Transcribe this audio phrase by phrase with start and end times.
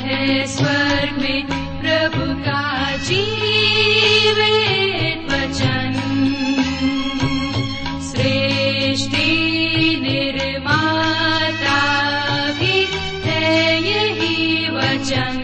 [0.00, 1.46] है स्वर्ग में
[1.80, 2.66] प्रभु का
[5.26, 5.92] वचन।
[8.02, 9.26] सृष्टि
[10.02, 11.78] निर्माता
[12.52, 12.86] भी
[13.30, 15.42] है यही वचन।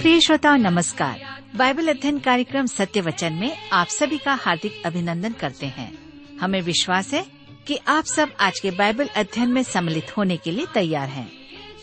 [0.00, 1.20] प्रिय श्रोताओ नमस्कार।
[1.56, 5.98] बाइबल अध्ययन कार्यक्रम सत्य वचन में आप सभी का हार्दिक अभिनंदन करते हैं।
[6.40, 7.26] हमें विश्वास है
[7.66, 11.35] कि आप सब आज के बाइबल अध्ययन में सम्मिलित होने के लिए तैयार हैं।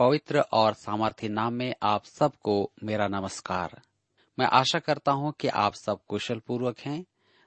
[0.00, 3.80] पवित्र और सामर्थ्य नाम में आप सबको मेरा नमस्कार।
[4.38, 7.04] मैं आशा करता हूँ कि आप सब कुशल पूर्वक हैं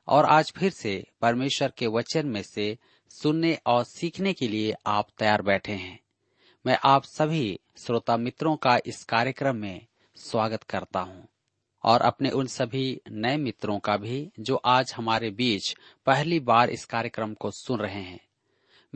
[0.07, 2.77] और आज फिर से परमेश्वर के वचन में से
[3.09, 5.99] सुनने और सीखने के लिए आप तैयार बैठे हैं।
[6.65, 11.27] मैं आप सभी श्रोता मित्रों का इस कार्यक्रम में स्वागत करता हूँ
[11.83, 16.85] और अपने उन सभी नए मित्रों का भी जो आज हमारे बीच पहली बार इस
[16.85, 18.19] कार्यक्रम को सुन रहे हैं।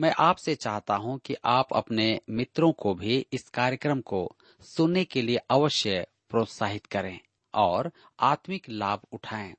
[0.00, 5.22] मैं आपसे चाहता हूँ कि आप अपने मित्रों को भी इस कार्यक्रम को सुनने के
[5.22, 7.20] लिए अवश्य प्रोत्साहित करें
[7.54, 9.54] और आत्मिक लाभ उठाएँ।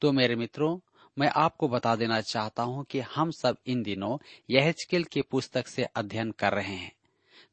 [0.00, 0.78] तो मेरे मित्रों,
[1.18, 4.18] मैं आपको बता देना चाहता हूँ कि हम सब इन दिनों
[4.50, 6.92] यहजकेल की पुस्तक से अध्ययन कर रहे हैं।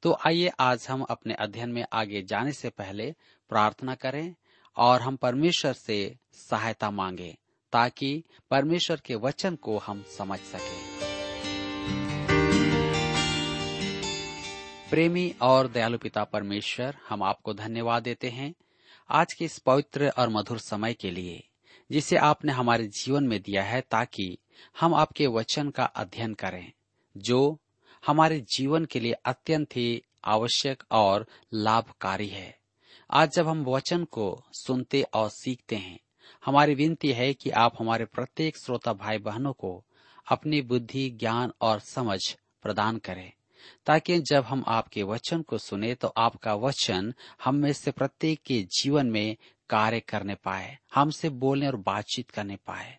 [0.02, 3.16] तो आइए आज हम अपने अध्ययन में आगे जाने से पहले
[3.50, 4.36] प्रार्थना करें
[4.78, 7.38] और हम परमेश्वर से सहायता मांगे
[7.72, 11.07] ताकि परमेश्वर के वचन को हम समझ सकें।
[14.90, 18.54] प्रेमी और दयालु पिता परमेश्वर, हम आपको धन्यवाद देते हैं
[19.10, 21.48] आज के इस पवित्र और मधुर समय के लिए,
[21.92, 24.38] जिसे आपने हमारे जीवन में दिया है ताकि
[24.80, 26.72] हम आपके वचन का अध्ययन करें,
[27.18, 27.60] जो
[28.08, 32.58] हमारे जीवन के लिए अत्यंत ही आवश्यक और लाभकारी है।
[33.12, 36.00] आज जब हम वचन को सुनते और सीखते हैं,
[36.46, 39.84] हमारी विनती है कि आप हमारे प्रत्येक श्रोता भाई बहनों को
[40.32, 43.32] अपनी बुद्धि, ज्ञान और समझ प्रदान करें।
[43.86, 47.14] ताकि जब हम आपके वचन को सुने तो आपका वचन
[47.44, 49.38] हम में से प्रत्येक के जीवन में
[49.70, 52.98] कार्य करने पाए हमसे बोलने और बातचीत करने पाए।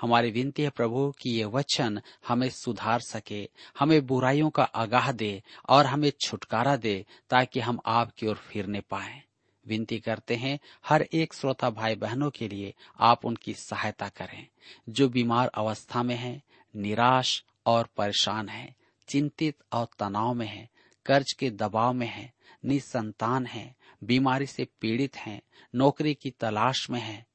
[0.00, 3.48] हमारी विनती है प्रभु कि ये वचन हमें सुधार सके
[3.78, 9.22] हमें बुराइयों का आगाह दे और हमें छुटकारा दे ताकि हम आपकी ओर फिरने पाए।
[9.66, 10.58] विनती करते हैं
[10.88, 14.46] हर एक श्रोता भाई बहनों के लिए आप उनकी सहायता करें।
[14.88, 16.42] जो बीमार अवस्था में हैं,
[16.76, 18.74] निराश और परेशान हैं,
[19.08, 20.68] चिंतित और तनाव में हैं,
[21.06, 22.32] कर्ज के दबाव में हैं,
[22.64, 25.42] निसंतान हैं, बीमारी से पीड़ित हैं,
[25.74, 27.26] नौकरी की तलाश में हैं।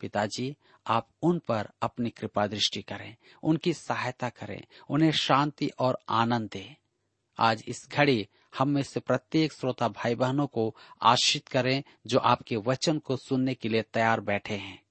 [0.00, 0.56] पिताजी
[0.86, 6.74] आप उन पर अपनी कृपा दृष्टि करें उनकी सहायता करें उन्हें शांति और आनंद दें।
[7.38, 8.28] आज इस घड़ी
[8.58, 13.54] हम में से प्रत्येक श्रोता भाई बहनों को आश्रित करें जो आपके वचन को सुनने
[13.54, 14.82] के लिए तैयार बैठे हैं।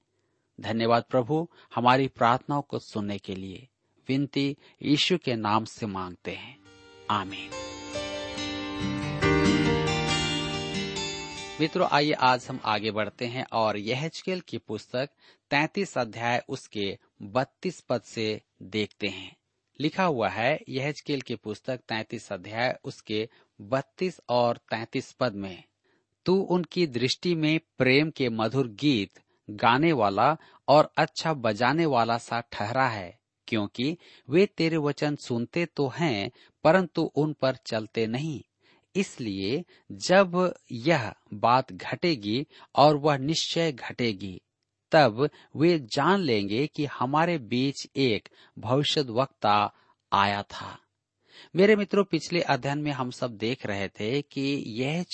[0.61, 3.67] धन्यवाद प्रभु हमारी प्रार्थनाओं को सुनने के लिए।
[4.11, 6.57] विनती यीशु के नाम से मांगते हैं।
[7.09, 7.49] आमीन।
[11.61, 15.09] मित्रों, आइए आज हम आगे बढ़ते हैं और यहजकेल की पुस्तक
[15.51, 19.37] 33 अध्याय उसके 32 पद से देखते हैं।
[19.79, 23.29] लिखा हुआ है, यहजकेल की पुस्तक 33 अध्याय उसके
[23.61, 25.63] 32 और 33 पद में,
[26.25, 29.19] तू उनकी दृष्टि में प्रेम के मधुर गीत
[29.49, 33.20] गाने वाला और अच्छा बजाने वाला सा ठहरा है।
[33.51, 33.97] क्योंकि
[34.29, 36.31] वे तेरे वचन सुनते तो हैं,
[36.63, 38.41] परंतु उन पर चलते नहीं।
[38.95, 44.41] इसलिए जब यह बात घटेगी और वह निश्चय घटेगी,
[44.91, 48.29] तब वे जान लेंगे कि हमारे बीच एक
[48.59, 49.73] भविष्य वक्ता
[50.11, 50.77] आया था।
[51.55, 55.05] मेरे मित्रों, पिछले अध्ययन में हम सब देख रहे थे कि यह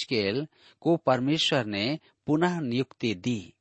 [0.81, 3.53] को परमेश्वर ने पुनः नियुक्ति दी।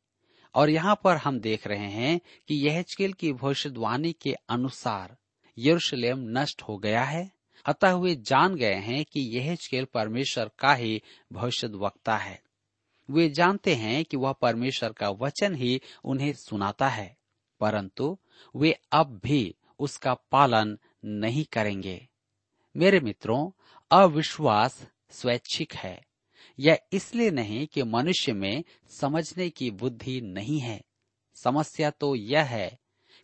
[0.56, 2.84] और यहाँ पर हम देख रहे हैं कि यह
[3.18, 5.16] की भविष्यवाणी के अनुसार
[5.58, 7.30] यरूशलेम नष्ट हो गया है।
[7.66, 12.42] अतः वे जान गए हैं कि यह परमेश्वर का ही भविष्य वक्ता है।
[13.10, 17.16] वे जानते हैं कि वह परमेश्वर का वचन ही उन्हें सुनाता है,
[17.60, 18.18] परंतु
[18.56, 22.08] वे अब भी उसका पालन नहीं करेंगे।
[22.76, 23.50] मेरे मित्रों,
[23.90, 26.06] अविश्वास स्वैच्छिक है।
[26.58, 30.80] यह इसलिए नहीं कि मनुष्य में समझने की बुद्धि नहीं है।
[31.34, 32.78] समस्या तो यह है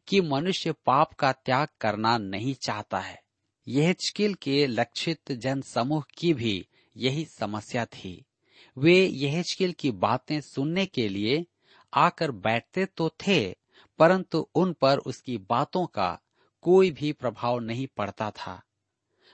[0.09, 3.23] कि मनुष्य पाप का त्याग करना नहीं चाहता है।
[3.69, 8.25] यह चकिल के लक्षित जन समूह की भी यही समस्या थी।
[8.77, 11.47] वे यहेजकेल की बातें सुनने के लिए
[11.95, 13.55] आकर बैठते तो थे,
[13.99, 16.19] परंतु उन पर उसकी बातों का
[16.63, 18.63] कोई भी प्रभाव नहीं पड़ता था।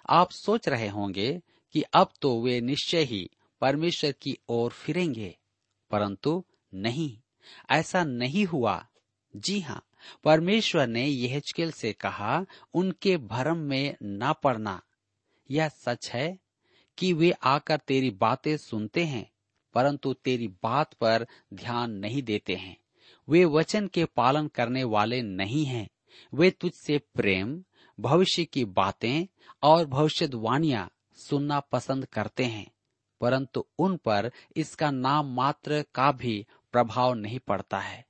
[0.09, 1.43] आप सोच रहे होंगे
[1.73, 5.39] कि अब तो वे निश्चय ही परमेश्वर की ओर फिरेंगे।
[5.91, 6.45] परंतु
[6.75, 7.19] नहीं,
[7.71, 8.87] ऐसा नहीं हुआ।
[9.37, 9.87] जी हाँ
[10.25, 14.83] परमेश्वर ने यहजकेल से कहा, उनके भरम में न पड़ना।
[15.51, 16.39] यह सच है
[16.99, 19.33] कि वे आकर तेरी बातें सुनते हैं,
[19.75, 22.77] परंतु तेरी बात पर ध्यान नहीं देते हैं।
[23.29, 25.89] वे वचन के पालन करने वाले नहीं हैं।
[26.35, 27.65] वे तुझसे प्रेम,
[28.01, 29.27] भविष्य की बातें
[29.63, 32.71] और भविष्यवाणियाँ सुनना पसंद करते हैं।
[33.21, 38.07] परंतु उन पर इसका नाम मात्र का भी प्रभाव नहीं पड़ता है।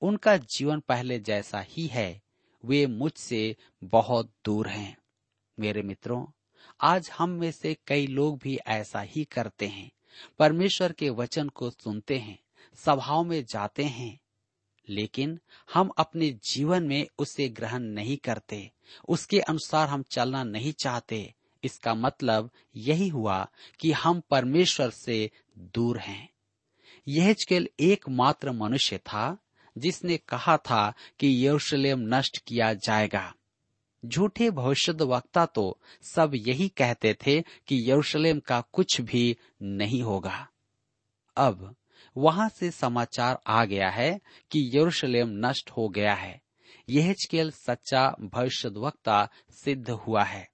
[0.00, 2.22] उनका जीवन पहले जैसा ही है।
[2.64, 4.96] वे मुझसे बहुत दूर हैं।
[5.58, 6.26] मेरे मित्रों,
[6.80, 9.90] आज हम में से कई लोग भी ऐसा ही करते हैं।
[10.38, 12.38] परमेश्वर के वचन को सुनते हैं,
[12.74, 14.20] सभाओं में जाते हैं।
[14.88, 15.40] लेकिन
[15.74, 18.72] हम अपने जीवन में उसे ग्रहण नहीं करते।
[19.08, 21.34] उसके अनुसार हम चलना नहीं चाहते।
[21.64, 23.48] इसका मतलब यही हुआ
[23.80, 26.30] कि हम परमेश्वर से दूर हैं।
[27.08, 29.38] यह केवल एकमात्र मनुष्य था,
[29.78, 33.34] जिसने कहा था कि यरूशलेम नष्ट किया जाएगा।
[34.06, 40.48] झूठे भविष्य वक्ता तो सब यही कहते थे कि यरूशलेम का कुछ भी नहीं होगा।
[41.36, 41.76] अब
[42.16, 44.20] वहाँ से समाचार आ गया है
[44.50, 46.42] कि यरूशलेम नष्ट हो गया है।
[46.88, 50.53] यह सच्चा भविष्य वक्ता सिद्ध हुआ है।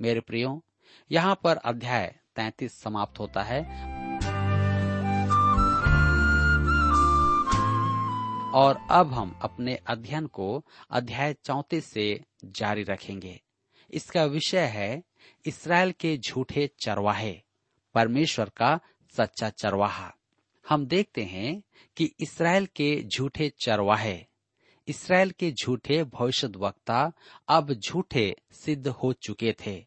[0.00, 0.64] मेरे प्रियो,
[1.12, 3.62] यहाँ पर अध्याय तैतीस समाप्त होता है।
[8.54, 13.40] और अब हम अपने अध्ययन को अध्याय चौतीस से जारी रखेंगे।
[13.90, 15.02] इसका विषय है,
[15.46, 17.42] इसराइल के झूठे चरवाहे,
[17.94, 18.80] परमेश्वर का
[19.16, 20.14] सच्चा चरवाहा।
[20.68, 21.62] हम देखते हैं
[21.96, 24.26] कि इसराइल के झूठे चरवाहे
[24.88, 27.12] इसराइल के झूठे भविष्य वक्ता
[27.48, 29.86] अब झूठे सिद्ध हो चुके थे,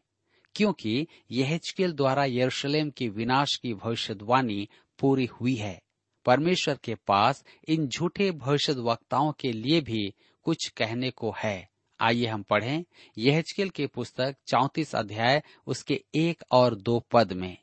[0.54, 4.68] क्योंकि यहजकेल द्वारा यरूशलेम की विनाश की भविष्यवाणी
[4.98, 5.80] पूरी हुई है।
[6.26, 11.68] परमेश्वर के पास इन झूठे भविष्य वक्ताओं के लिए भी कुछ कहने को है।
[12.00, 12.84] आइए हम पढ़ें
[13.18, 17.56] यहजकेल के पुस्तक चौतीस अध्याय, उसके एक और दो पद में।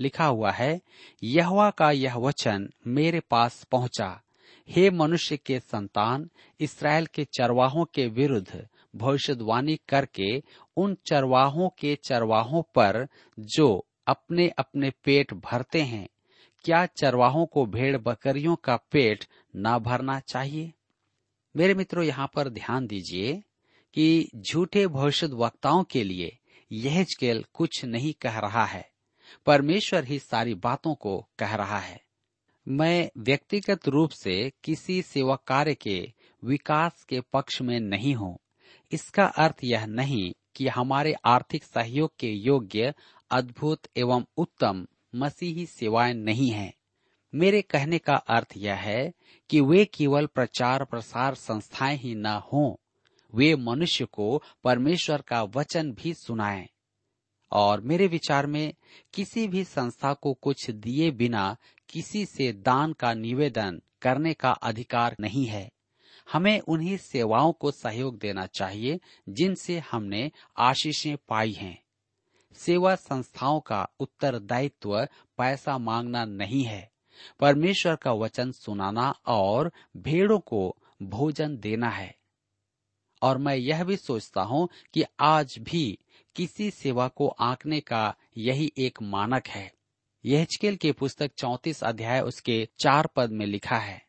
[0.00, 0.80] लिखा हुआ है,
[1.22, 4.20] यहवा का यह वचन मेरे पास पहुँचा
[4.68, 6.30] हे मनुष्य के संतान
[6.60, 10.42] इसराइल के चरवाहों के विरुद्ध भविष्यवाणी करके
[10.76, 13.08] उन चरवाहों के चरवाहों पर
[13.38, 16.08] जो अपने अपने पेट भरते हैं,
[16.64, 19.24] क्या चरवाहों को भेड़ बकरियों का पेट
[19.56, 20.72] न भरना चाहिए?
[21.56, 23.42] मेरे मित्रों, यहाँ पर ध्यान दीजिए
[23.94, 26.38] कि झूठे भविष्य वक्ताओं के लिए
[26.72, 28.90] यह स्केल कुछ नहीं कह रहा है।
[29.46, 32.09] परमेश्वर ही सारी बातों को कह रहा है।
[32.68, 36.12] मैं व्यक्तिगत रूप से किसी सेवा कार्य के
[36.44, 38.38] विकास के पक्ष में नहीं हूँ।
[38.92, 42.94] इसका अर्थ यह नहीं कि हमारे आर्थिक सहयोग के योग्य,
[43.30, 46.74] अद्भुत एवं उत्तम मसीही सेवाएँ नहीं हैं।
[47.34, 49.12] मेरे कहने का अर्थ यह है
[49.50, 52.74] कि वे केवल प्रचार प्रसार संस्थाएँ ही न हों,
[53.34, 56.68] वे मनुष्य को परमेश्वर का वचन भी सुनाएँ।
[57.52, 58.74] और मेरे विचार में
[59.14, 61.56] किसी भी संस्था को कुछ दिए बिना
[61.90, 65.72] किसी से दान का निवेदन करने का अधिकार नहीं है।
[66.32, 71.82] हमें उन्हीं सेवाओं को सहयोग देना चाहिए जिनसे हमने आशीषें पाई हैं।
[72.54, 75.04] सेवा संस्थाओं का उत्तरदायित्व
[75.38, 76.90] पैसा मांगना नहीं है।
[77.40, 82.18] परमेश्वर का वचन सुनाना और भेड़ों को भोजन देना है।
[83.22, 85.98] और मैं यह भी सोचता हूँ कि आज भी
[86.36, 89.79] किसी सेवा को आंकने का यही एक मानक है।
[90.24, 94.02] यहचकेल की पुस्तक चौतीस अध्याय उसके चार पद में लिखा है,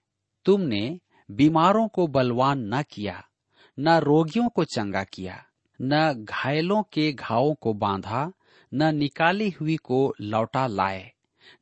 [0.46, 1.00] तुमने
[1.30, 3.24] बीमारों को बलवान न किया,
[3.78, 5.44] न रोगियों को चंगा किया,
[5.80, 8.32] न घायलों के घावों को बांधा,
[8.72, 11.12] न निकाली हुई को लौटा लाए,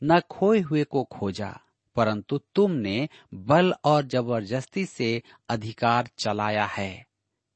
[0.04, 1.60] न खोए हुए को खोजा,
[1.96, 7.06] परंतु तुमने बल और ज़बरदस्ती से अधिकार चलाया है।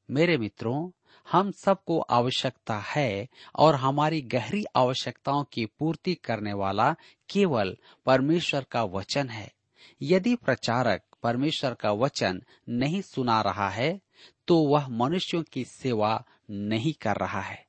[0.08, 0.90] मेरे मित्रों
[1.32, 3.28] हम सबको आवश्यकता है
[3.58, 6.94] और हमारी गहरी आवश्यकताओं की पूर्ति करने वाला
[7.28, 7.76] केवल
[8.06, 9.52] परमेश्वर का वचन है।
[10.02, 14.00] यदि प्रचारक परमेश्वर का वचन नहीं सुना रहा है
[14.48, 17.64] तो वह मनुष्यों की सेवा नहीं कर रहा है।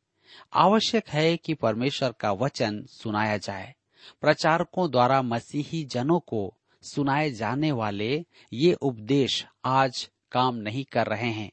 [0.53, 3.73] आवश्यक है कि परमेश्वर का वचन सुनाया जाए।
[4.21, 11.29] प्रचारकों द्वारा मसीही जनों को सुनाए जाने वाले ये उपदेश आज काम नहीं कर रहे
[11.29, 11.51] हैं।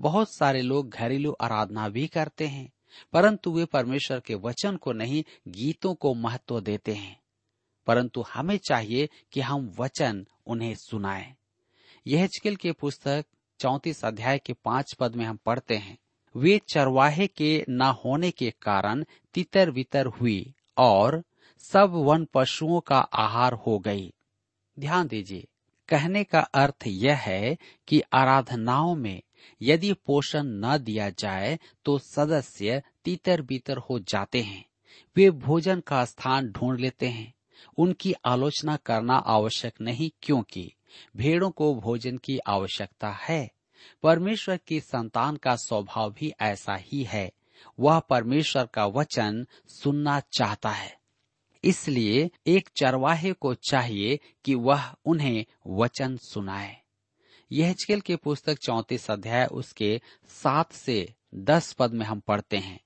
[0.00, 2.72] बहुत सारे लोग घरेलू आराधना भी करते हैं,
[3.12, 7.20] परंतु वे परमेश्वर के वचन को नहीं, गीतों को महत्व देते हैं
[7.86, 11.34] परंतु हमें चाहिए कि हम वचन उन्हें सुनाएँ।
[12.06, 12.28] यह
[12.60, 13.24] के पुस्तक
[13.60, 15.98] चौतीस अध्याय के पाँच पद में हम पढ़ते हैं,
[16.34, 21.22] वे चरवाहे के न होने के कारण तितर वितर हुई और
[21.58, 24.12] सब वन पशुओं का आहार हो गई
[24.78, 25.46] ध्यान दीजिए
[25.88, 27.56] कहने का अर्थ यह है
[27.88, 29.22] कि आराधनाओं में
[29.62, 34.64] यदि पोषण न दिया जाए तो सदस्य तीतर बीतर हो जाते हैं।
[35.16, 37.34] वे भोजन का स्थान ढूंढ लेते हैं।
[37.78, 40.72] उनकी आलोचना करना आवश्यक नहीं, क्योंकि
[41.16, 43.50] भेड़ों को भोजन की आवश्यकता है।
[44.02, 47.32] परमेश्वर की संतान का स्वभाव भी ऐसा ही है।
[47.80, 50.98] वह परमेश्वर का वचन सुनना चाहता है।
[51.66, 56.76] इसलिए एक चरवाहे को चाहिए कि वह उन्हें वचन सुनाए।
[57.52, 57.74] यह
[58.06, 62.80] के पुस्तक चौतीस अध्याय उसके सात से दस पद में हम पढ़ते हैं।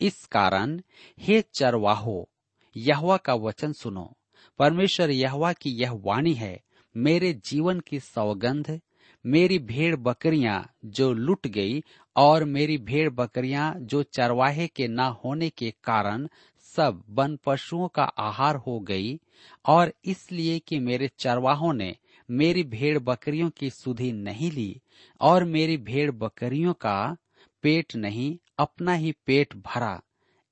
[0.00, 0.80] इस कारण,
[1.18, 2.28] हे चरवाहो,
[2.76, 4.16] यहवा का वचन सुनो।
[4.58, 6.62] परमेश्वर यहवा की यह वाणी है,
[6.96, 8.80] मेरे जीवन की सौगंध,
[9.26, 11.82] मेरी भेड़ बकरियाँ जो लुट गई
[12.16, 16.28] और मेरी भेड़ बकरियाँ जो चरवाहे के न होने के कारण
[16.76, 19.20] सब वन पशुओं का आहार हो गई
[19.66, 21.96] और इसलिए कि मेरे चरवाहों ने
[22.30, 24.80] मेरी भेड़ बकरियों की सुधि नहीं ली
[25.20, 27.16] और मेरी भेड़ बकरियों का
[27.62, 30.02] पेट नहीं, अपना ही पेट भरा।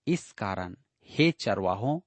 [0.06, 0.76] इस कारण,
[1.10, 2.00] हे चरवाहों,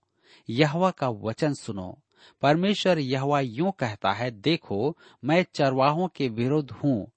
[0.50, 2.00] यहवा का वचन सुनो।
[2.42, 7.12] परमेश्वर यहवा यूँ कहता है, देखो, मैं चरवाहों के विरुद्ध हूँ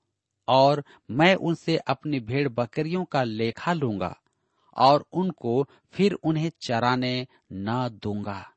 [0.48, 4.20] और मैं उनसे अपनी भेड़ बकरियों का लेखा लूँगा।
[4.78, 8.52] और उनको फिर उन्हें चराने न दूँगा।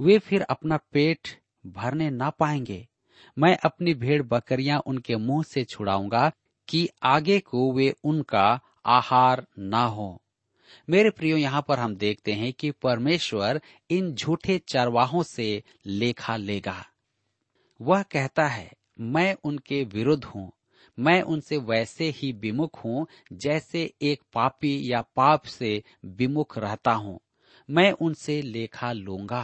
[0.00, 1.28] वे फिर अपना पेट
[1.66, 2.88] भरने न पाएँगे।
[3.38, 6.32] मैं अपनी भेड़ बकरियाँ उनके मुँह से छुड़ाऊँगा
[6.68, 10.22] कि आगे को वे उनका आहार न हो।
[10.90, 13.60] मेरे प्रियो, यहाँ पर हम देखते हैं कि परमेश्वर
[13.90, 16.86] इन झूठे चरवाहों से लेखा लेगा।
[17.80, 20.52] वह कहता है, मैं उनके विरुद्ध हूँ।
[20.98, 27.18] मैं उनसे वैसे ही विमुख हूँ, जैसे एक पापी या पाप से विमुख रहता हूँ।
[27.68, 29.42] मैं उनसे लेखा लूँगा,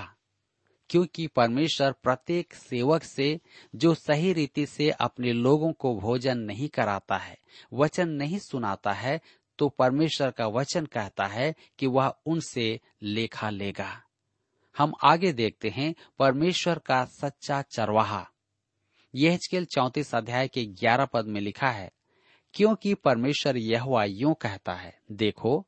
[0.91, 3.41] क्योंकि परमेश्वर प्रत्येक सेवक से,
[3.77, 7.39] जो सही रीति से अपने लोगों को भोजन नहीं कराता है,
[7.73, 9.21] वचन नहीं सुनाता है
[9.59, 13.91] तो परमेश्वर का वचन कहता है कि वह उनसे लेखा लेगा।
[14.77, 18.27] हम आगे देखते हैं, परमेश्वर का सच्चा चरवाहा।
[19.19, 21.91] यह चौतीस अध्याय के ग्यारह पद में लिखा है,
[22.55, 25.67] क्योंकि परमेश्वर यह यूँ कहता है, देखो,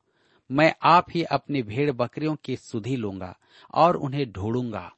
[0.49, 3.35] मैं आप ही अपनी भेड़ बकरियों की सुधी लूँगा
[3.73, 4.91] और उन्हें ढूंढूँगा।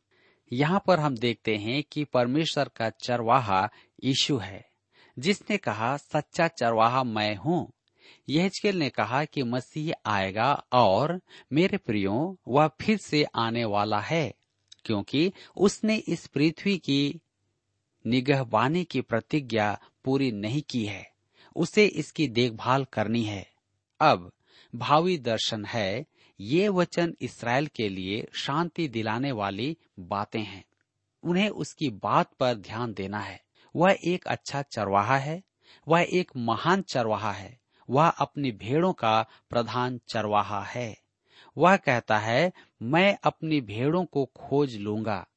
[0.51, 3.69] यहाँ पर हम देखते हैं कि परमेश्वर का चरवाहा
[4.03, 4.65] यीशु है,
[5.17, 7.71] जिसने कहा, सच्चा चरवाहा मैं हूँ।
[8.29, 11.19] यहजकेल ने कहा कि मसीह आएगा और,
[11.53, 14.33] मेरे प्रियो, वह फिर से आने वाला है,
[14.85, 17.19] क्योंकि उसने इस पृथ्वी की
[18.07, 21.11] निगहबानी की प्रतिज्ञा पूरी नहीं की है।
[21.55, 23.51] उसे इसकी देखभाल करनी है।
[23.99, 24.31] अब,
[24.75, 26.05] भावी दर्शन है,
[26.39, 30.65] ये वचन इसराइल के लिए शांति दिलाने वाली बातें हैं।
[31.23, 33.43] उन्हें उसकी बात पर ध्यान देना है।
[33.75, 35.43] वह एक अच्छा चरवाहा है,
[35.87, 40.97] वह एक महान चरवाहा है, वह अपनी भेड़ों का प्रधान चरवाहा है।
[41.57, 45.27] वह कहता है, मैं अपनी भेड़ों को खोज लूँगा।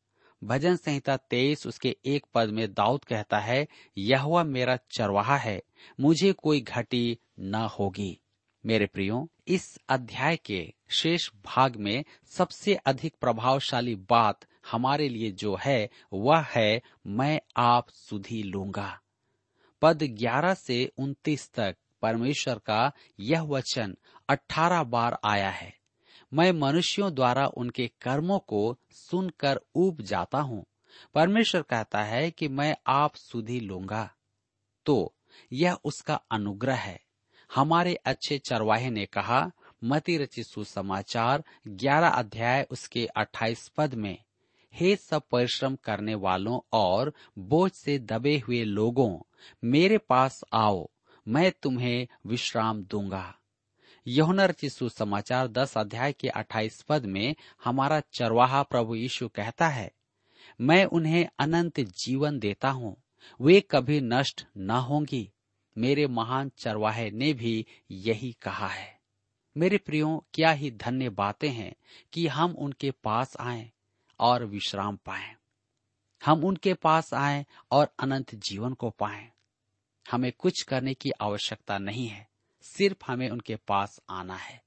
[0.45, 5.63] भजन संहिता तेईस, उसके एक पद में दाऊद कहता है यह मेरा चरवाहा है,
[6.01, 8.21] मुझे कोई घटी न होगी।
[8.67, 14.41] मेरे प्रियो, इस अध्याय के शेष भाग में सबसे अधिक प्रभावशाली बात
[14.71, 19.01] हमारे लिए जो है, वह है, मैं आप सुधी लूँगा।
[19.83, 23.97] पद 11 से 29 तक परमेश्वर का यह वचन
[24.29, 25.86] अठारह बार आया है।
[26.35, 30.65] मैं मनुष्यों द्वारा उनके कर्मों को सुनकर ऊब जाता हूँ।
[31.15, 34.11] परमेश्वर कहता है कि मैं आप सुधी लूँगा।
[34.87, 35.15] तो
[35.53, 37.01] यह उसका अनुग्रह है।
[37.55, 39.51] हमारे अच्छे चरवाहे ने कहा,
[39.85, 44.19] मती रचि सुसमाचार, ग्यारह अध्याय उसके अट्ठाईस पद में,
[44.75, 49.19] हे सब परिश्रम करने वालों और बोझ से दबे हुए लोगों,
[49.65, 50.91] मेरे पास आओ,
[51.29, 53.39] मैं तुम्हें विश्राम दूँगा।
[54.09, 57.35] यहुनर चिशु समाचार दस अध्याय के अट्ठाईस पद में
[57.65, 59.93] हमारा चरवाहा प्रभु यीशु कहता है,
[60.61, 63.03] मैं उन्हें अनंत जीवन देता हूँ,
[63.41, 65.33] वे कभी नष्ट न होंगी।
[65.79, 69.01] मेरे महान चरवाहे ने भी यही कहा है।
[69.57, 71.75] मेरे प्रियो, क्या ही धन्य बातें हैं
[72.13, 73.73] कि हम उनके पास आए
[74.21, 75.37] और विश्राम पाए।
[76.25, 79.33] हम उनके पास आए और अनंत जीवन को पाए।
[80.11, 82.26] हमें कुछ करने की आवश्यकता नहीं है।
[82.67, 84.61] सिर्फ़ हमें उनके पास आना है।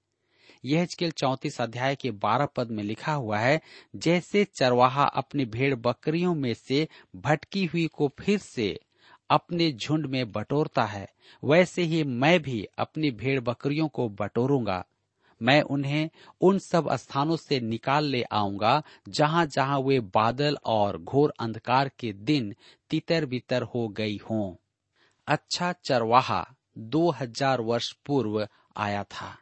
[0.65, 3.62] यह हजकेल चौतीस अध्याय के बारह पद में लिखा हुआ है,
[3.96, 8.79] जैसे चरवाहा अपनी भेड़ बकरियों में से भटकी हुई को फिर से
[9.29, 11.08] अपने झुंड में बटोरता है,
[11.44, 14.84] वैसे ही मैं भी अपनी भेड़ बकरियों को बटोरूँगा।
[15.41, 16.10] मैं उन्हें
[16.41, 22.12] उन सब स्थानों से निकाल ले आऊँगा जहाँ जहाँ वे बादल और घोर अंधकार के
[22.13, 22.53] दिन
[22.89, 24.56] तितर बितर हो गई हों।
[25.27, 26.46] अच्छा चरवाहा
[26.79, 29.38] दो हज़ार वर्ष पूर्व आया था।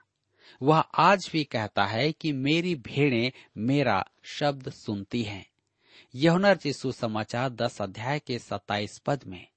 [0.61, 5.45] वह आज भी कहता है कि मेरी भेड़ें मेरा शब्द सुनती हैं।
[6.13, 9.47] यहुनर यीशु समाचार दस अध्याय के सत्ताईस पद में,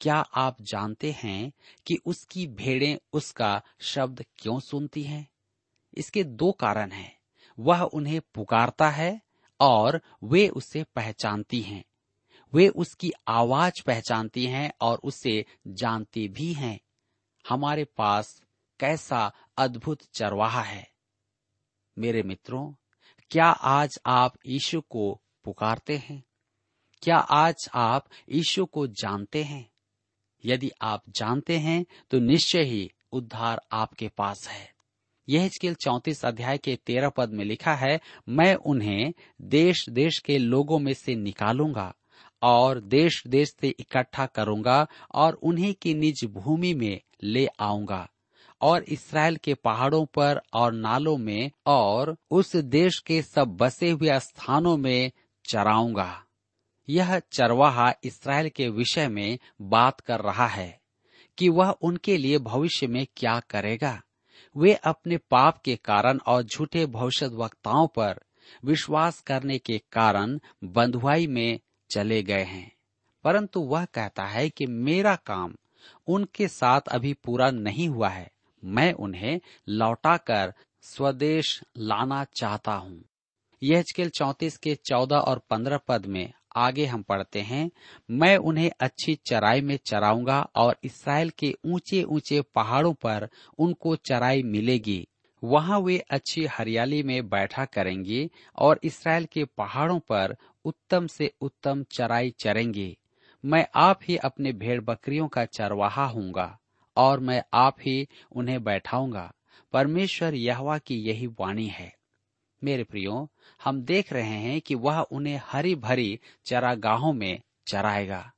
[0.00, 1.52] क्या आप जानते हैं
[1.86, 5.26] कि उसकी भेड़ें उसका शब्द क्यों सुनती हैं?
[5.96, 7.16] इसके दो कारण हैं।
[7.58, 9.20] वह उन्हें पुकारता है
[9.60, 11.84] और वे उसे पहचानती हैं।
[12.52, 16.78] वे उसकी आवाज़ पहचानती हैं और उसे जानती भी हैं।
[17.48, 18.42] हमारे पास
[18.80, 20.90] कैसा अद्भुत चरवाहा है।
[21.98, 22.72] मेरे मित्रों,
[23.30, 26.24] क्या आज आप यीशु को पुकारते हैं?
[27.02, 29.70] क्या आज आप यीशु को जानते हैं?
[30.44, 34.74] यदि आप जानते हैं तो निश्चय ही उद्धार आपके पास है।
[35.28, 40.38] यह स्किल चौतीस अध्याय के तेरह पद में लिखा है, मैं उन्हें देश देश के
[40.38, 41.94] लोगों में से निकालूँगा।
[42.42, 48.08] और देश देश से इकट्ठा करूँगा और उन्हीं की निज भूमि में ले आऊँगा
[48.60, 54.18] और इसराइल के पहाड़ों पर और नालों में और उस देश के सब बसे हुए
[54.20, 55.10] स्थानों में
[55.44, 56.24] चराऊँगा।
[56.88, 60.80] यह चरवाहा इसराइल के विषय में बात कर रहा है
[61.38, 64.00] कि वह उनके लिए भविष्य में क्या करेगा।
[64.56, 68.20] वे अपने पाप के कारण और झूठे भविष्य वक्ताओं पर
[68.64, 71.58] विश्वास करने के कारण बंधुआई में
[71.92, 72.70] चले गए हैं।
[73.24, 75.54] परंतु वह कहता है कि मेरा काम
[76.08, 78.30] उनके साथ अभी पूरा नहीं हुआ है।
[78.62, 83.02] मैं उन्हें लौटाकर स्वदेश लाना चाहता हूँ।
[83.62, 87.70] यह चौतीस के चौदह और पंद्रह पद में आगे हम पढ़ते हैं,
[88.10, 93.28] मैं उन्हें अच्छी चराई में चराऊँगा और इसराइल के ऊँचे ऊँचे पहाड़ों पर
[93.58, 95.06] उनको चराई मिलेगी।
[95.42, 98.28] वहाँ वे अच्छी हरियाली में बैठा करेंगे
[98.58, 102.96] और इसराइल के पहाड़ों पर उत्तम से उत्तम चराई चरेंगे।
[103.44, 106.58] मैं आप ही अपने भेड़ बकरियों का चरवाहा हूँगा
[106.96, 109.32] और मैं आप ही उन्हें बैठाऊँगा।
[109.72, 111.96] परमेश्वर यहवा की यही वाणी है।
[112.64, 113.30] मेरे प्रियो,
[113.64, 118.32] हम देख रहे हैं कि वह उन्हें हरी भरी चरागाहों में चराएगा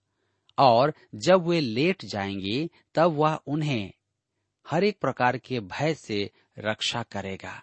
[0.59, 3.93] और जब वे लेट जाएँगी, तब वह उन्हें
[4.69, 7.63] हर एक प्रकार के भय से रक्षा करेगा,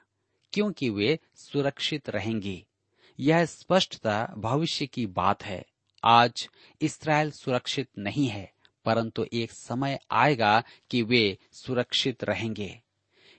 [0.54, 2.65] क्योंकि वे सुरक्षित रहेंगी।
[3.21, 5.63] यह स्पष्टता भविष्य की बात है।
[6.03, 6.47] आज
[6.81, 8.51] इसराइल सुरक्षित नहीं है,
[8.86, 12.81] परंतु एक समय आएगा कि वे सुरक्षित रहेंगे।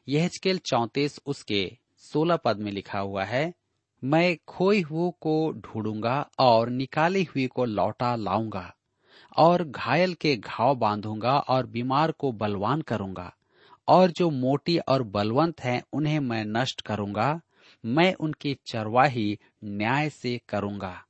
[0.09, 0.29] यह
[0.67, 3.53] चौतीस उसके सोलह पद में लिखा हुआ है,
[4.03, 8.75] मैं खोई हुए को ढूंढूँगा और निकाली हुई को लौटा लाऊँगा,
[9.37, 13.33] और घायल के घाव बांधूँगा और बीमार को बलवान करूँगा,
[13.89, 17.41] और जो मोटी और बलवंत हैं उन्हें मैं नष्ट करूँगा
[17.85, 21.05] मैं उनकी चरवाही न्याय से करूँगा।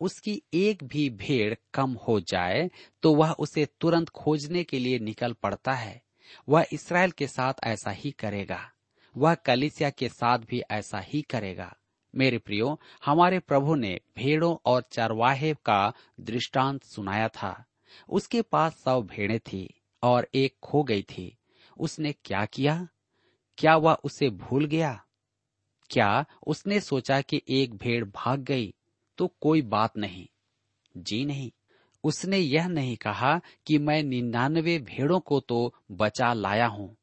[0.00, 2.70] उसकी एक भी भेड़ कम हो जाए
[3.02, 6.02] तो वह उसे तुरंत खोजने के लिए निकल पड़ता है।
[6.48, 8.72] वह इसराइल के साथ ऐसा ही करेगा।
[9.16, 11.76] वह कलिसिया के साथ भी ऐसा ही करेगा।
[12.14, 17.64] मेरे प्रियो, हमारे प्रभु ने भेड़ों और चरवाहे का दृष्टांत सुनाया था।
[18.08, 21.38] उसके पास सौ भेड़ें थी और एक खो गई थी।
[21.78, 22.88] उसने क्या किया?
[23.58, 25.04] क्या वह उसे भूल गया?
[25.92, 28.74] क्या उसने सोचा कि एक भेड़ भाग गई
[29.18, 30.26] तो कोई बात नहीं।
[30.96, 31.50] जी नहीं।
[32.04, 36.96] उसने यह नहीं कहा कि मैं निन्यानवे भेड़ों को तो बचा लाया हूँ।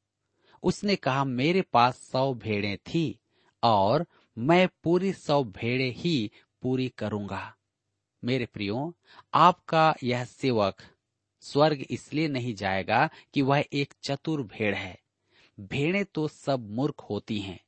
[0.63, 3.19] उसने कहा, मेरे पास सौ भेड़ें थी
[3.63, 4.05] और
[4.37, 7.55] मैं पूरी सौ भेड़े ही पूरी करूँगा।
[8.23, 8.93] मेरे प्रियो,
[9.33, 10.75] आपका यह सेवक
[11.41, 14.99] स्वर्ग इसलिए नहीं जाएगा कि वह एक चतुर भेड़ है।
[15.59, 17.59] भेड़ें तो सब मूर्ख होती हैं।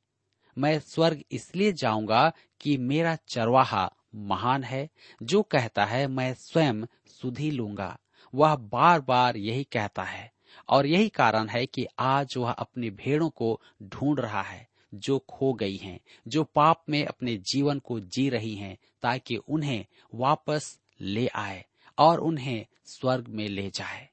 [0.58, 4.90] मैं स्वर्ग इसलिए जाऊँगा कि मेरा चरवाहा महान है
[5.22, 7.98] जो कहता है मैं स्वयं सुधी लूँगा।
[8.34, 10.32] वह बार बार यही कहता है।
[10.68, 15.52] और यही कारण है कि आज वह अपनी भेड़ों को ढूंढ रहा है जो खो
[15.52, 21.26] गई हैं, जो पाप में अपने जीवन को जी रही हैं, ताकि उन्हें वापस ले
[21.26, 21.64] आए
[21.98, 24.08] और उन्हें स्वर्ग में ले जाए।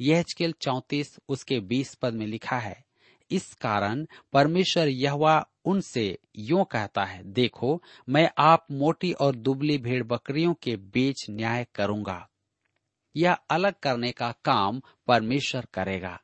[0.00, 0.24] यह
[0.60, 2.84] चौतीस उसके बीस पद में लिखा है
[3.32, 10.02] इस कारण परमेश्वर यहवा उनसे यो कहता है, देखो, मैं आप मोटी और दुबली भेड़
[10.02, 12.28] बकरियों के बीच न्याय करूँगा।
[13.16, 16.18] यह अलग करने का काम परमेश्वर करेगा।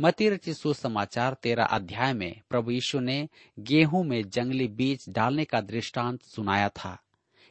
[0.00, 6.22] मती सुसमाचार तेरह अध्याय में प्रभु यीशु ने गेहूँ में जंगली बीज डालने का दृष्टांत
[6.22, 6.98] सुनाया था।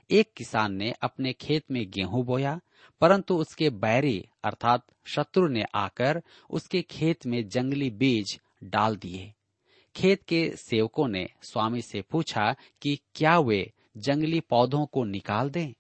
[0.10, 2.60] एक किसान ने अपने खेत में गेहूँ बोया,
[3.02, 9.34] परंतु उसके बैरी अर्थात शत्रु ने आकर उसके खेत में जंगली बीज डाल दिए।
[9.96, 15.74] खेत के सेवकों ने स्वामी से पूछा कि क्या वे जंगली पौधों को निकाल दें?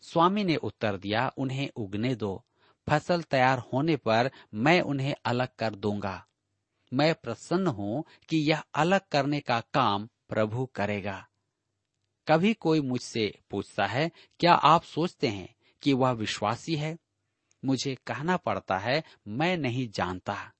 [0.00, 2.44] स्वामी ने उत्तर दिया, उन्हें उगने दो।
[2.90, 6.26] फ़सल तैयार होने पर मैं उन्हें अलग कर दूँगा।
[6.92, 11.28] मैं प्रसन्न हूँ कि यह अलग करने का काम प्रभु करेगा।
[12.28, 14.10] कभी कोई मुझसे पूछता है,
[14.40, 16.98] क्या आप सोचते हैं कि वह विश्वासी है?
[17.64, 20.52] मुझे कहना पड़ता है, मैं नहीं जानता।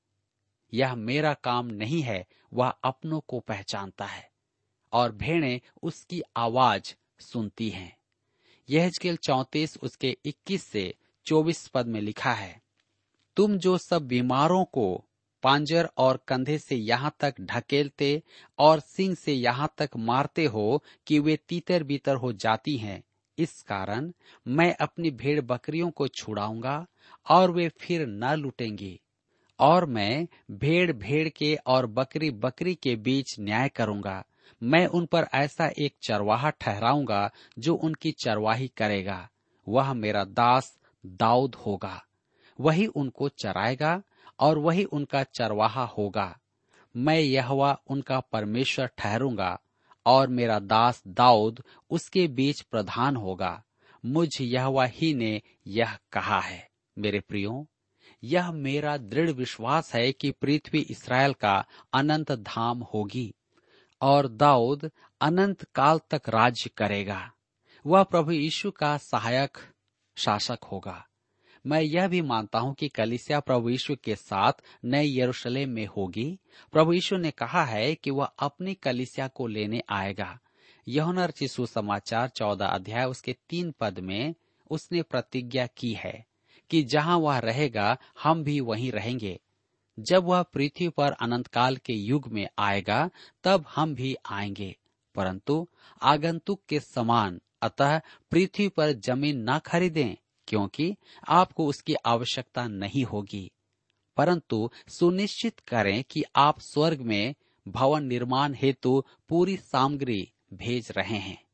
[0.77, 4.29] यह मेरा काम नहीं है, वह अपनों को पहचानता है,
[4.93, 7.97] और भेड़ें उसकी आवाज़ सुनती हैं।
[8.69, 10.93] यह चौतीस उसके इक्कीस से
[11.27, 12.61] चौबीस पद में लिखा है,
[13.37, 15.03] तुम जो सब बीमारों को
[15.43, 18.23] पांजर और कंधे से यहाँ तक ढकेलते
[18.59, 23.03] और सिंह से यहाँ तक मारते हो कि वे तीतर बीतर हो जाती हैं,
[23.39, 24.11] इस कारण
[24.47, 26.87] मैं अपनी भेड़ बकरियों को छुड़ाऊँगा
[27.27, 28.99] और वे फिर न लुटेंगी।
[29.61, 34.25] और मैं भेड़ भेड़ के और बकरी बकरी के बीच न्याय करूँगा।
[34.63, 39.29] मैं उन पर ऐसा एक चरवाहा ठहराऊँगा जो उनकी चरवाही करेगा।
[39.69, 42.05] वह मेरा दास दाऊद होगा।
[42.61, 44.03] वही उनको चराएगा
[44.41, 46.39] और वही उनका चरवाहा होगा।
[46.97, 47.51] मैं यह
[47.89, 49.61] उनका परमेश्वर ठहरूँगा
[50.07, 53.63] और मेरा दास दाऊद उसके बीच प्रधान होगा।
[54.05, 57.67] मुझ यह ही ने यह कहा है। मेरे प्रियो
[58.27, 63.35] यह मेरा दृढ़ विश्वास है कि पृथ्वी इसराइल का अनंत धाम होगी
[64.01, 67.33] और दाऊद अनंत काल तक राज्य करेगा।
[67.85, 69.59] वह प्रभु यीशु का सहायक
[70.17, 71.07] शासक होगा।
[71.67, 74.53] मैं यह भी मानता हूँ कि कलिसिया प्रभु यीशु के साथ
[74.85, 76.39] नए यरूशलेम में होगी।
[76.73, 80.39] प्रभु यीशु ने कहा है कि वह अपनी कलिसिया को लेने आएगा।
[80.89, 84.35] यहुनर चिशु समाचार चौदह अध्याय उसके तीन पद में
[84.71, 86.27] उसने प्रतिज्ञा की है।
[86.71, 89.41] कि जहाँ वह रहेगा, हम भी वहीं रहेंगे।
[89.99, 93.11] जब वह पृथ्वी पर अनंत काल के युग में आएगा,
[93.45, 94.77] तब हम भी आएँगे।
[95.15, 95.69] परंतु
[96.03, 98.01] आगंतुक के समान, अतः
[98.31, 100.17] पृथ्वी पर ज़मीन न खरीदें,
[100.49, 100.97] क्योंकि
[101.29, 103.53] आपको उसकी आवश्यकता नहीं होगी।
[104.17, 107.35] परंतु सुनिश्चित करें कि आप स्वर्ग में
[107.69, 111.45] भवन निर्माण हेतु पूरी सामग्री भेज रहे हैं।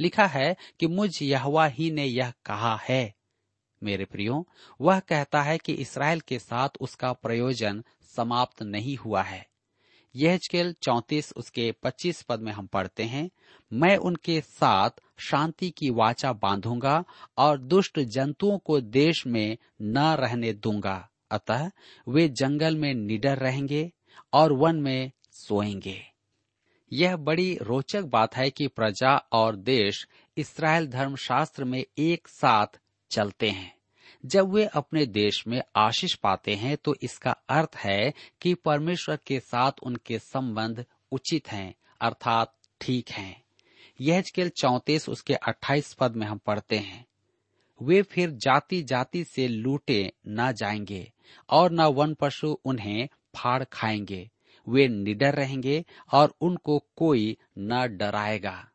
[0.00, 3.17] लिखा है कि मुझ यहवा ही ने यह कहा है।
[3.82, 4.46] मेरे प्रियो,
[4.80, 7.84] वह कहता है कि इसराइल के साथ उसका प्रयोजन
[8.16, 9.46] समाप्त नहीं हुआ है।
[10.16, 10.38] यह
[10.82, 13.30] चौतीस उसके पच्चीस पद में हम पढ़ते हैं,
[13.72, 17.04] मैं उनके साथ शांति की वाचा बांधूँगा
[17.38, 21.70] और दुष्ट जंतुओं को देश में न रहने दूँगा, अतः
[22.08, 23.92] वे जंगल में निडर रहेंगे
[24.32, 26.02] और वन में सोएँगे।
[26.92, 32.66] यह बड़ी रोचक बात है कि प्रजा और देश इसराइल धर्मशास्त्र में एक साथ
[33.10, 33.78] चलते हैं।
[34.26, 39.40] जब वे अपने देश में आशीष पाते हैं तो इसका अर्थ है कि परमेश्वर के
[39.40, 43.42] साथ उनके संबंध उचित हैं, अर्थात ठीक हैं।
[44.00, 47.06] यह केवल चौतीस उसके अट्ठाईस पद में हम पढ़ते हैं।
[47.82, 51.12] वे फिर जाति जाति से लूटे न जाएँगे,
[51.50, 54.30] और न वन पशु उन्हें फाड़ खाएँगे।
[54.68, 58.68] वे निडर रहेंगे और उनको कोई न डराएगा।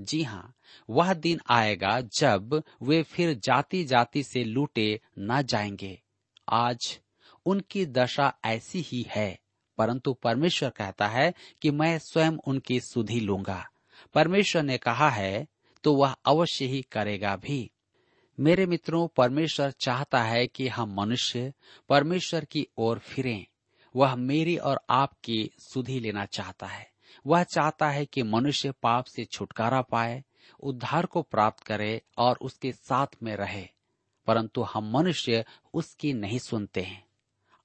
[0.00, 0.54] जी हाँ
[0.90, 6.02] वह दिन आएगा जब वे फिर जाति जाति से लूटे न जाएँगे।
[6.48, 7.00] आज
[7.46, 9.38] उनकी दशा ऐसी ही है,
[9.78, 13.68] परंतु परमेश्वर कहता है कि मैं स्वयं उनकी सुधि लूँगा।
[14.14, 15.46] परमेश्वर ने कहा है
[15.84, 17.70] तो वह अवश्य ही करेगा भी।
[18.40, 21.52] मेरे मित्रों, परमेश्वर चाहता है कि हम मनुष्य,
[21.88, 23.46] परमेश्वर की ओर फिरें।
[23.96, 26.95] वह मेरी और आपकी सुधि लेना चाहता है।
[27.26, 30.24] वह चाहता है कि मनुष्य पाप से छुटकारा पाए
[30.60, 33.68] उद्धार को प्राप्त करे और उसके साथ में रहे।
[34.26, 37.06] परंतु हम मनुष्य उसकी नहीं सुनते हैं।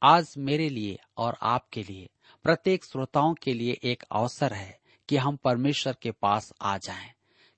[0.03, 2.09] आज मेरे लिए और आपके लिए
[2.43, 7.11] प्रत्येक श्रोताओं के लिए एक अवसर है कि हम परमेश्वर के पास आ जाएँ,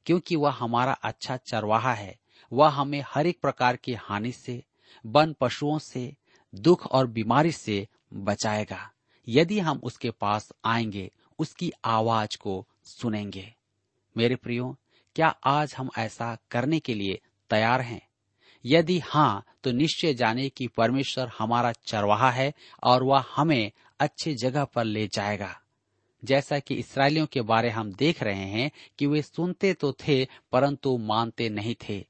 [0.06, 2.20] क्योंकि वह हमारा अच्छा चरवाहा है।
[2.54, 4.64] वह हमें हर एक प्रकार की हानि से
[5.06, 6.16] वन पशुओं से
[6.56, 8.92] दुख और बीमारी से बचाएगा।
[9.28, 11.12] यदि हम उसके पास आएँगे
[11.44, 13.56] उसकी आवाज़ को सुनेंगे।
[14.18, 14.78] मेरे प्रियो,
[15.16, 18.08] क्या आज हम ऐसा करने के लिए तैयार हैं?
[18.66, 22.54] यदि हाँ तो निश्चय जाने कि परमेश्वर हमारा चरवाहा है
[22.84, 25.62] और वह हमें अच्छे जगह पर ले जाएगा।
[26.26, 30.98] जैसा कि इसराइलियों के बारे हम देख रहे हैं कि वे सुनते तो थे, परंतु
[30.98, 32.08] मानते नहीं थे।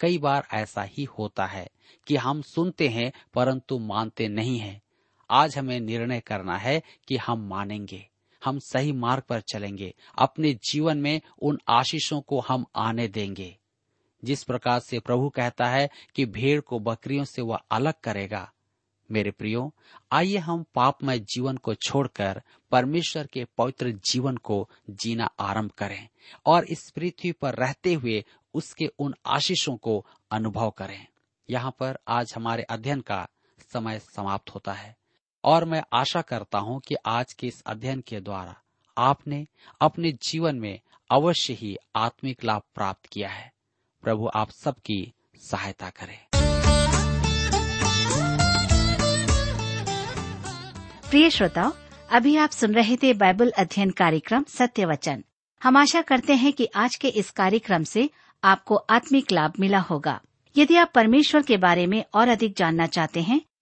[0.00, 1.68] कई बार ऐसा ही होता है
[2.06, 4.82] कि हम सुनते हैं, परंतु मानते नहीं हैं।
[5.30, 8.08] आज हमें निर्णय करना है कि हम मानेंगे।
[8.46, 13.58] हम सही मार्ग पर चलेंगे। अपने जीवन में उन आशीषों को हम आने देंगे।
[14.24, 18.52] जिस प्रकार से प्रभु कहता है कि भेड़ को बकरियों से वह अलग करेगा।
[19.10, 19.74] मेरे प्रियो,
[20.12, 26.08] आइए हम पापमय जीवन को छोड़कर परमेश्वर के पवित्र जीवन को जीना आरंभ करें
[26.46, 31.06] और इस पृथ्वी पर रहते हुए उसके उन आशीषों को अनुभव करें।
[31.50, 33.28] यहाँ पर आज हमारे अध्ययन का
[33.72, 34.96] समय समाप्त होता है।
[35.46, 38.54] और मैं आशा करता हूँ कि आज के इस अध्ययन के द्वारा
[38.98, 39.46] आपने
[39.80, 40.80] अपने जीवन में
[41.10, 43.52] अवश्य ही आत्मिक लाभ प्राप्त किया है।
[44.02, 45.12] प्रभु आप सबकी
[45.50, 46.18] सहायता करें।
[51.10, 51.72] प्रिय श्रोताओ
[52.10, 55.24] अभी आप सुन रहे थे बाइबल अध्ययन कार्यक्रम सत्य वचन।
[55.62, 58.10] हम आशा करते हैं कि आज के इस कार्यक्रम से
[58.44, 60.20] आपको आत्मिक लाभ मिला होगा।
[60.56, 63.40] यदि आप परमेश्वर के बारे में और अधिक जानना चाहते हैं